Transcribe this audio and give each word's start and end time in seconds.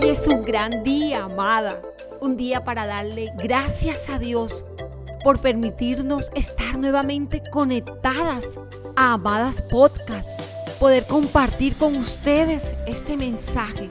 Hoy 0.00 0.10
es 0.10 0.28
un 0.28 0.44
gran 0.44 0.84
día, 0.84 1.24
amada. 1.24 1.82
Un 2.20 2.36
día 2.36 2.62
para 2.62 2.86
darle 2.86 3.32
gracias 3.36 4.08
a 4.08 4.20
Dios 4.20 4.64
por 5.24 5.40
permitirnos 5.40 6.30
estar 6.36 6.78
nuevamente 6.78 7.42
conectadas 7.50 8.60
a 8.94 9.14
Amadas 9.14 9.60
Podcast, 9.60 10.28
poder 10.78 11.04
compartir 11.04 11.74
con 11.74 11.96
ustedes 11.96 12.76
este 12.86 13.16
mensaje. 13.16 13.90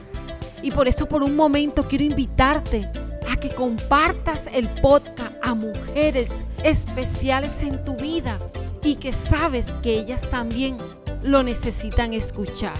Y 0.62 0.70
por 0.70 0.88
eso 0.88 1.06
por 1.06 1.22
un 1.22 1.36
momento 1.36 1.86
quiero 1.86 2.04
invitarte 2.04 2.90
a 3.30 3.36
que 3.36 3.50
compartas 3.50 4.48
el 4.50 4.66
podcast 4.80 5.34
a 5.42 5.52
mujeres 5.52 6.42
especiales 6.64 7.62
en 7.62 7.84
tu 7.84 7.96
vida 7.96 8.38
y 8.82 8.94
que 8.94 9.12
sabes 9.12 9.66
que 9.82 9.98
ellas 9.98 10.30
también 10.30 10.78
lo 11.22 11.42
necesitan 11.42 12.14
escuchar. 12.14 12.78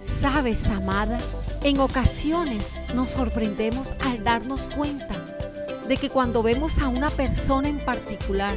Sabes, 0.00 0.70
amada, 0.70 1.18
en 1.66 1.80
ocasiones 1.80 2.76
nos 2.94 3.10
sorprendemos 3.10 3.96
al 3.98 4.22
darnos 4.22 4.68
cuenta 4.68 5.16
de 5.88 5.96
que 5.96 6.10
cuando 6.10 6.40
vemos 6.44 6.78
a 6.78 6.86
una 6.86 7.10
persona 7.10 7.68
en 7.68 7.80
particular 7.80 8.54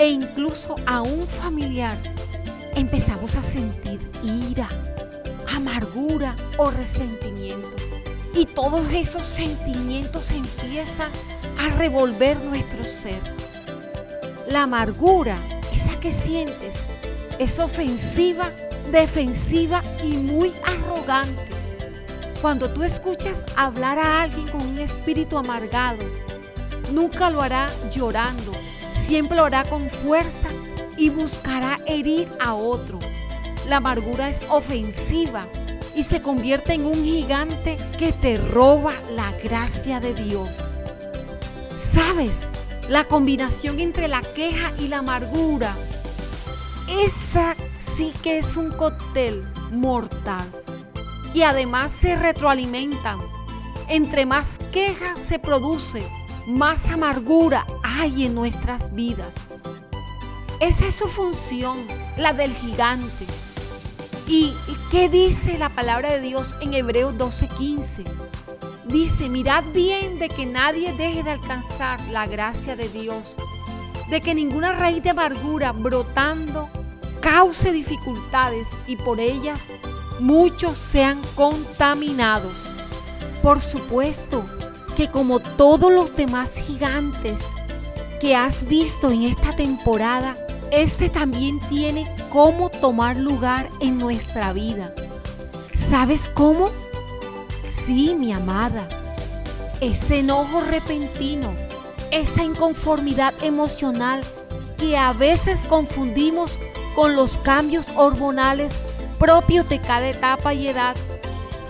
e 0.00 0.08
incluso 0.08 0.74
a 0.86 1.02
un 1.02 1.28
familiar, 1.28 1.96
empezamos 2.74 3.36
a 3.36 3.44
sentir 3.44 4.00
ira, 4.24 4.66
amargura 5.54 6.34
o 6.58 6.72
resentimiento. 6.72 7.76
Y 8.34 8.46
todos 8.46 8.92
esos 8.92 9.24
sentimientos 9.24 10.32
empiezan 10.32 11.12
a 11.60 11.68
revolver 11.76 12.42
nuestro 12.42 12.82
ser. 12.82 13.20
La 14.48 14.64
amargura, 14.64 15.38
esa 15.72 16.00
que 16.00 16.10
sientes, 16.10 16.74
es 17.38 17.60
ofensiva, 17.60 18.50
defensiva 18.90 19.80
y 20.04 20.16
muy 20.16 20.52
arrogante. 20.66 21.55
Cuando 22.40 22.70
tú 22.70 22.82
escuchas 22.82 23.44
hablar 23.56 23.98
a 23.98 24.22
alguien 24.22 24.46
con 24.48 24.60
un 24.62 24.78
espíritu 24.78 25.38
amargado, 25.38 26.04
nunca 26.92 27.30
lo 27.30 27.40
hará 27.42 27.68
llorando, 27.92 28.52
siempre 28.92 29.36
lo 29.36 29.46
hará 29.46 29.64
con 29.64 29.88
fuerza 29.88 30.48
y 30.96 31.10
buscará 31.10 31.80
herir 31.86 32.28
a 32.38 32.54
otro. 32.54 32.98
La 33.66 33.76
amargura 33.76 34.28
es 34.28 34.46
ofensiva 34.50 35.48
y 35.94 36.02
se 36.02 36.20
convierte 36.20 36.74
en 36.74 36.84
un 36.84 37.02
gigante 37.02 37.78
que 37.98 38.12
te 38.12 38.38
roba 38.38 38.92
la 39.14 39.32
gracia 39.32 39.98
de 39.98 40.14
Dios. 40.14 40.50
¿Sabes? 41.76 42.48
La 42.88 43.04
combinación 43.04 43.80
entre 43.80 44.08
la 44.08 44.20
queja 44.20 44.72
y 44.78 44.88
la 44.88 44.98
amargura, 44.98 45.74
esa 46.88 47.56
sí 47.78 48.12
que 48.22 48.38
es 48.38 48.56
un 48.56 48.70
cóctel 48.70 49.44
mortal. 49.72 50.65
Y 51.36 51.42
además 51.42 51.92
se 51.92 52.16
retroalimentan. 52.16 53.18
Entre 53.88 54.24
más 54.24 54.58
queja 54.72 55.18
se 55.18 55.38
produce, 55.38 56.02
más 56.46 56.88
amargura 56.88 57.66
hay 57.82 58.24
en 58.24 58.34
nuestras 58.34 58.94
vidas. 58.94 59.34
Esa 60.60 60.86
es 60.86 60.94
su 60.94 61.08
función, 61.08 61.88
la 62.16 62.32
del 62.32 62.54
gigante. 62.54 63.26
¿Y 64.26 64.54
qué 64.90 65.10
dice 65.10 65.58
la 65.58 65.68
palabra 65.68 66.08
de 66.08 66.22
Dios 66.22 66.56
en 66.62 66.72
Hebreos 66.72 67.12
12:15? 67.18 68.04
Dice, 68.86 69.28
mirad 69.28 69.64
bien 69.74 70.18
de 70.18 70.30
que 70.30 70.46
nadie 70.46 70.94
deje 70.94 71.22
de 71.22 71.32
alcanzar 71.32 72.00
la 72.08 72.26
gracia 72.26 72.76
de 72.76 72.88
Dios, 72.88 73.36
de 74.08 74.22
que 74.22 74.34
ninguna 74.34 74.72
raíz 74.72 75.02
de 75.02 75.10
amargura 75.10 75.72
brotando 75.72 76.70
cause 77.20 77.72
dificultades 77.72 78.68
y 78.86 78.96
por 78.96 79.20
ellas 79.20 79.70
muchos 80.20 80.78
sean 80.78 81.20
contaminados. 81.34 82.70
Por 83.42 83.60
supuesto 83.60 84.44
que 84.96 85.10
como 85.10 85.40
todos 85.40 85.92
los 85.92 86.14
demás 86.16 86.56
gigantes 86.56 87.40
que 88.20 88.34
has 88.34 88.66
visto 88.66 89.10
en 89.10 89.24
esta 89.24 89.54
temporada, 89.54 90.36
este 90.70 91.10
también 91.10 91.60
tiene 91.68 92.12
cómo 92.30 92.70
tomar 92.70 93.16
lugar 93.16 93.70
en 93.80 93.98
nuestra 93.98 94.52
vida. 94.52 94.94
¿Sabes 95.72 96.30
cómo? 96.32 96.70
Sí, 97.62 98.14
mi 98.18 98.32
amada. 98.32 98.88
Ese 99.80 100.20
enojo 100.20 100.60
repentino, 100.60 101.54
esa 102.10 102.42
inconformidad 102.42 103.34
emocional 103.42 104.22
que 104.78 104.96
a 104.96 105.12
veces 105.12 105.66
confundimos 105.66 106.58
con 106.94 107.14
los 107.14 107.36
cambios 107.38 107.92
hormonales 107.96 108.80
propios 109.18 109.68
de 109.68 109.80
cada 109.80 110.08
etapa 110.08 110.54
y 110.54 110.68
edad, 110.68 110.96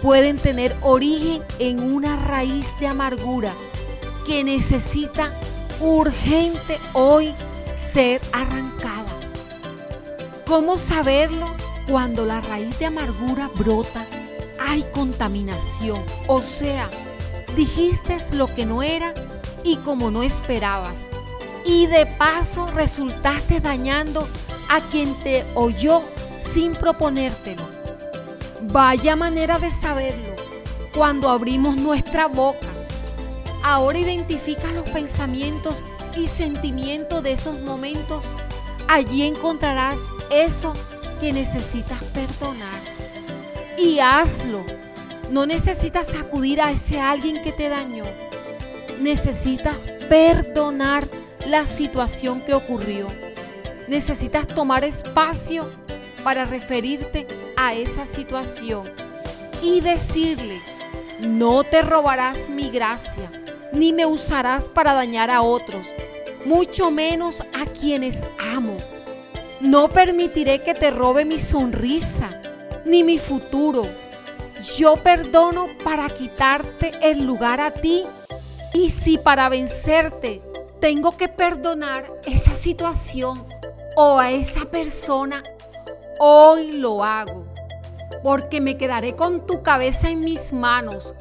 pueden 0.03 0.37
tener 0.37 0.77
origen 0.83 1.43
en 1.59 1.83
una 1.83 2.17
raíz 2.17 2.79
de 2.79 2.87
amargura 2.87 3.53
que 4.27 4.45
necesita 4.45 5.33
urgente 5.81 6.79
hoy 6.93 7.35
ser 7.75 8.21
arrancada. 8.33 9.07
¿Cómo 10.47 10.79
saberlo? 10.79 11.47
Cuando 11.89 12.25
la 12.25 12.41
raíz 12.41 12.79
de 12.79 12.87
amargura 12.87 13.49
brota, 13.55 14.07
hay 14.59 14.85
contaminación. 14.93 16.03
O 16.27 16.43
sea, 16.43 16.91
dijiste 17.55 18.17
lo 18.33 18.53
que 18.55 18.67
no 18.67 18.83
era 18.83 19.15
y 19.65 19.77
como 19.79 20.11
no 20.11 20.23
esperabas. 20.23 21.07
Y 21.65 21.87
de 21.87 22.07
paso 22.07 22.67
resultaste 22.69 23.61
dañando 23.61 24.27
a 24.69 24.81
quien 24.81 25.15
te 25.23 25.45
oyó 25.55 26.03
sin 26.39 26.73
proponértelo. 26.73 27.65
Vaya 28.63 29.17
manera 29.17 29.59
de 29.59 29.71
saberlo 29.71 30.35
cuando 30.95 31.29
abrimos 31.29 31.77
nuestra 31.77 32.27
boca. 32.27 32.69
Ahora 33.63 33.99
identifica 33.99 34.71
los 34.73 34.89
pensamientos 34.91 35.85
y 36.17 36.27
sentimiento 36.27 37.21
de 37.21 37.33
esos 37.33 37.61
momentos, 37.61 38.35
allí 38.89 39.23
encontrarás 39.23 39.99
eso 40.31 40.73
que 41.21 41.33
necesitas 41.33 42.03
perdonar. 42.15 42.81
Y 43.79 43.99
hazlo. 43.99 44.65
No 45.31 45.45
necesitas 45.45 46.15
acudir 46.15 46.63
a 46.63 46.71
ese 46.71 47.01
alguien 47.01 47.43
que 47.43 47.53
te 47.53 47.69
dañó. 47.69 48.05
Necesitas 49.01 49.77
perdonar 50.09 51.07
la 51.47 51.67
situación 51.67 52.41
que 52.41 52.55
ocurrió. 52.55 53.09
Necesitas 53.89 54.47
tomar 54.47 54.85
espacio 54.85 55.69
para 56.27 56.45
referirte 56.45 57.25
a 57.57 57.75
esa 57.75 58.05
situación 58.05 58.91
y 59.63 59.81
decirle, 59.81 60.61
no 61.25 61.63
te 61.63 61.83
robarás 61.83 62.51
mi 62.51 62.69
gracia, 62.69 63.31
ni 63.73 63.93
me 63.93 64.07
usarás 64.07 64.69
para 64.69 64.93
dañar 64.93 65.31
a 65.31 65.43
otros 65.43 65.87
mucho 66.45 66.91
menos 66.91 67.43
a 67.43 67.65
quienes 67.65 68.29
amo. 68.53 68.77
No 69.61 69.89
permitiré 69.89 70.65
que 70.65 70.75
te 70.75 70.91
robe 70.91 71.25
mi 71.25 71.39
sonrisa, 71.39 72.41
ni 72.85 73.05
mi 73.05 73.19
futuro. 73.19 73.83
Yo 74.77 74.97
perdono 74.97 75.69
para 75.85 76.09
quitarte 76.09 76.91
el 77.03 77.25
lugar 77.25 77.61
a 77.61 77.71
ti. 77.71 78.03
Y 78.75 78.91
si 78.91 79.17
para 79.17 79.49
vencerte 79.49 80.43
tengo 80.81 81.17
que 81.17 81.29
perdonar 81.29 82.13
esa 82.27 82.53
situación 82.53 83.47
o 83.95 84.19
a 84.19 84.33
esa 84.33 84.65
persona, 84.65 85.41
hoy 86.19 86.73
lo 86.73 87.05
hago. 87.05 87.47
Porque 88.23 88.61
me 88.61 88.77
quedaré 88.77 89.15
con 89.15 89.47
tu 89.47 89.63
cabeza 89.63 90.09
en 90.11 90.21
mis 90.21 90.53
manos 90.53 91.15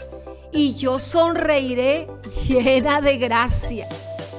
y 0.51 0.75
yo 0.75 1.00
sonreiré 1.00 2.07
llena 2.47 3.01
de 3.01 3.17
gracia. 3.17 3.88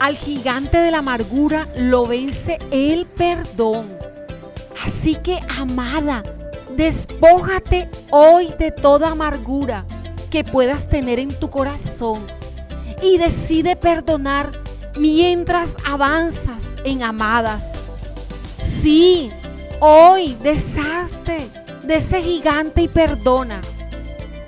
Al 0.00 0.16
gigante 0.16 0.78
de 0.78 0.90
la 0.90 0.98
amargura 0.98 1.68
lo 1.76 2.06
vence 2.06 2.58
el 2.70 3.06
perdón. 3.06 3.96
Así 4.84 5.16
que, 5.16 5.40
amada, 5.58 6.22
despójate 6.76 7.90
hoy 8.10 8.52
de 8.58 8.70
toda 8.70 9.12
amargura 9.12 9.86
que 10.30 10.44
puedas 10.44 10.88
tener 10.88 11.18
en 11.18 11.34
tu 11.38 11.50
corazón 11.50 12.24
y 13.02 13.18
decide 13.18 13.76
perdonar 13.76 14.50
mientras 14.98 15.76
avanzas 15.84 16.74
en 16.84 17.02
amadas. 17.02 17.74
Sí, 18.58 19.30
hoy 19.80 20.36
deshazte 20.42 21.50
de 21.82 21.96
ese 21.96 22.22
gigante 22.22 22.82
y 22.82 22.88
perdona. 22.88 23.60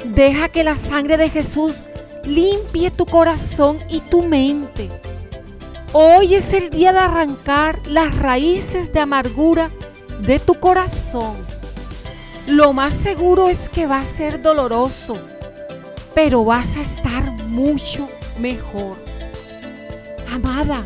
Deja 0.04 0.48
que 0.48 0.64
la 0.64 0.76
sangre 0.76 1.16
de 1.16 1.30
Jesús 1.30 1.82
limpie 2.24 2.90
tu 2.90 3.06
corazón 3.06 3.78
y 3.88 4.00
tu 4.00 4.22
mente. 4.22 4.90
Hoy 5.92 6.34
es 6.34 6.52
el 6.52 6.70
día 6.70 6.92
de 6.92 6.98
arrancar 6.98 7.78
las 7.86 8.16
raíces 8.16 8.92
de 8.92 9.00
amargura 9.00 9.70
de 10.20 10.38
tu 10.38 10.54
corazón. 10.54 11.36
Lo 12.46 12.72
más 12.72 12.94
seguro 12.94 13.48
es 13.48 13.68
que 13.68 13.86
va 13.86 14.00
a 14.00 14.04
ser 14.04 14.42
doloroso, 14.42 15.18
pero 16.14 16.44
vas 16.44 16.76
a 16.76 16.80
estar 16.80 17.30
mucho 17.44 18.08
mejor. 18.38 18.96
Amada, 20.32 20.84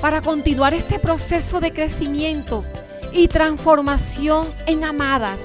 para 0.00 0.20
continuar 0.20 0.74
este 0.74 0.98
proceso 0.98 1.60
de 1.60 1.72
crecimiento 1.72 2.64
y 3.14 3.28
transformación 3.28 4.46
en 4.66 4.84
amadas, 4.84 5.40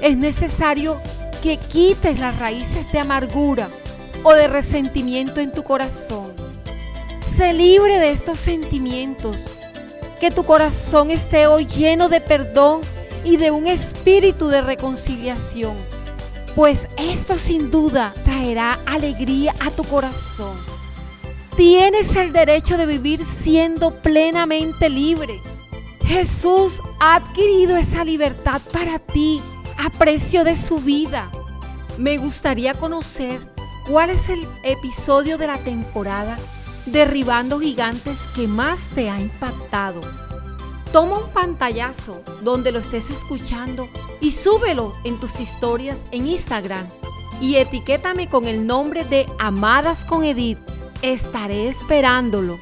es 0.00 0.16
necesario 0.16 1.00
que 1.42 1.58
quites 1.58 2.18
las 2.18 2.38
raíces 2.38 2.90
de 2.90 2.98
amargura 2.98 3.68
o 4.24 4.32
de 4.32 4.48
resentimiento 4.48 5.40
en 5.40 5.52
tu 5.52 5.62
corazón. 5.62 6.32
Sé 7.20 7.52
libre 7.52 7.98
de 7.98 8.10
estos 8.10 8.40
sentimientos. 8.40 9.46
Que 10.20 10.30
tu 10.30 10.44
corazón 10.44 11.10
esté 11.10 11.46
hoy 11.46 11.66
lleno 11.66 12.08
de 12.08 12.22
perdón 12.22 12.80
y 13.22 13.36
de 13.36 13.50
un 13.50 13.66
espíritu 13.66 14.48
de 14.48 14.62
reconciliación, 14.62 15.76
pues 16.54 16.88
esto 16.96 17.36
sin 17.38 17.70
duda 17.70 18.14
traerá 18.24 18.78
alegría 18.86 19.54
a 19.60 19.70
tu 19.70 19.84
corazón. 19.84 20.56
Tienes 21.56 22.16
el 22.16 22.32
derecho 22.32 22.78
de 22.78 22.86
vivir 22.86 23.24
siendo 23.24 24.00
plenamente 24.00 24.88
libre. 24.88 25.42
Jesús 26.06 26.80
ha 27.00 27.16
adquirido 27.16 27.76
esa 27.76 28.04
libertad 28.04 28.62
para 28.72 29.00
ti 29.00 29.42
a 29.76 29.90
precio 29.90 30.44
de 30.44 30.54
su 30.54 30.78
vida. 30.78 31.32
Me 31.98 32.16
gustaría 32.16 32.74
conocer 32.74 33.52
cuál 33.88 34.10
es 34.10 34.28
el 34.28 34.46
episodio 34.62 35.36
de 35.36 35.48
la 35.48 35.58
temporada 35.58 36.38
Derribando 36.86 37.58
Gigantes 37.58 38.28
que 38.36 38.46
más 38.46 38.88
te 38.94 39.10
ha 39.10 39.20
impactado. 39.20 40.00
Toma 40.92 41.18
un 41.18 41.30
pantallazo 41.30 42.22
donde 42.42 42.70
lo 42.70 42.78
estés 42.78 43.10
escuchando 43.10 43.88
y 44.20 44.30
súbelo 44.30 44.94
en 45.02 45.18
tus 45.18 45.40
historias 45.40 45.98
en 46.12 46.28
Instagram 46.28 46.86
y 47.40 47.56
etiquétame 47.56 48.28
con 48.28 48.46
el 48.46 48.64
nombre 48.64 49.04
de 49.04 49.26
Amadas 49.40 50.04
con 50.04 50.22
Edith. 50.22 50.58
Estaré 51.02 51.68
esperándolo. 51.68 52.58